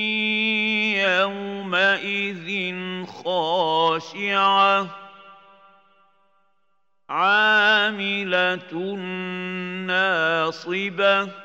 يومئذ 0.97 2.75
خاشعة. 3.07 4.87
عاملة 7.09 8.75
ناصبة. 9.87 11.45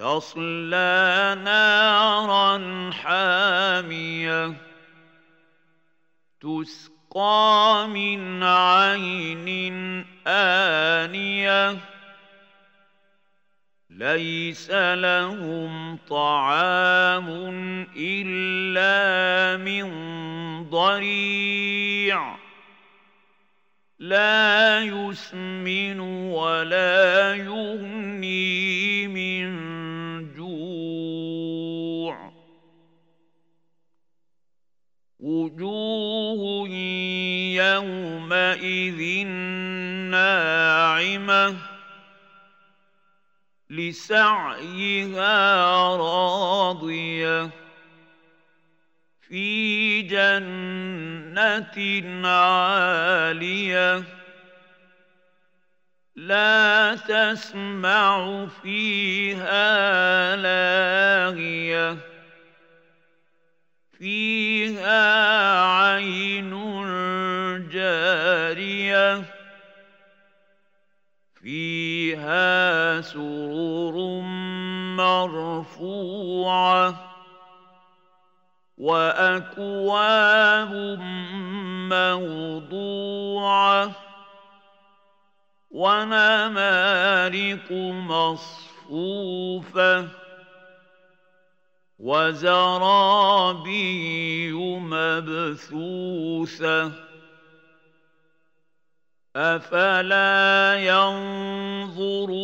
تصلى 0.00 1.36
نارا 1.44 2.90
حامية 2.92 4.54
تسقى 6.40 7.86
من 7.88 8.42
عين 8.42 9.48
آنية 10.26 11.76
ليس 13.90 14.70
لهم 14.70 15.98
طعام 16.08 17.28
إلا 17.96 19.56
من 19.56 19.84
ضريع 20.70 22.36
لا 23.98 24.80
يسمن 24.80 26.00
ولا 26.00 27.34
يغني 27.34 28.69
يومئذ 37.56 39.26
ناعمه 40.10 41.56
لسعيها 43.70 45.36
راضيه 45.96 47.50
في 49.28 50.02
جنه 50.02 51.76
عاليه 52.28 54.02
لا 56.16 56.94
تسمع 56.94 58.46
فيها 58.62 59.66
لاغيه 60.36 61.96
فيها 63.98 65.19
فيها 71.60 73.00
سرور 73.00 73.96
مرفوعة 74.96 76.84
وأكواب 78.78 80.72
موضوعة 81.92 83.90
ونمارق 85.70 87.72
مصفوفة 88.10 89.94
وزرابي 91.98 93.72
مبثوثة 94.92 97.09
افلا 99.36 100.74
ينظرون 100.78 102.40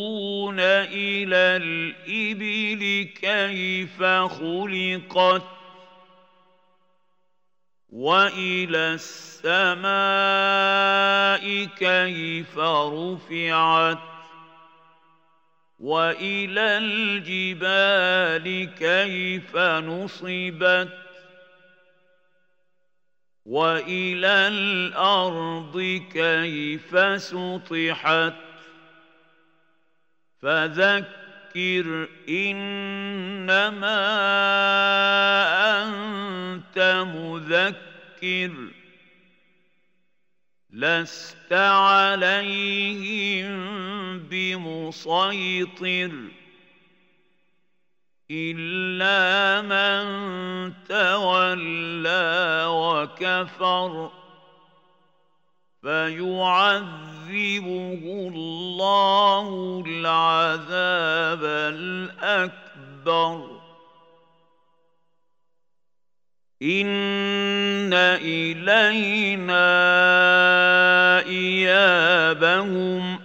إلى 0.61 1.37
الابل 1.57 3.09
كيف 3.21 4.03
خلقت 4.03 5.43
والى 7.93 8.95
السماء 8.95 9.85
كيف 11.65 12.59
رفعت 12.59 13.99
والى 15.81 16.79
الجبال 16.79 18.75
كيف 18.75 19.57
نصبت 19.57 21.06
والى 23.47 24.49
الأرض 24.49 26.03
كيف 26.13 27.23
سطحت 27.23 28.35
فذكر 30.43 32.09
انما 32.29 34.03
انت 35.83 37.05
مذكر 37.15 38.53
لست 40.73 41.53
عليهم 41.53 43.07
بمسيطر 44.19 46.11
الا 48.31 49.63
من 49.63 50.05
تولى 50.89 52.65
وكفر 52.69 54.11
فيعذبه 55.83 57.21
الله 58.35 59.47
العذاب 59.87 61.45
الاكبر 61.75 62.67
ان 66.63 67.93
الينا 68.23 69.67
ايابهم 71.27 73.19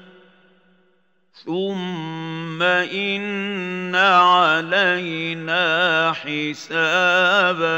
ثم 1.46 2.62
ان 2.62 3.96
علينا 3.96 5.63
حسابهم 6.13 7.72